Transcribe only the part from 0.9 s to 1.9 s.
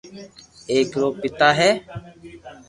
رو پيتا ھي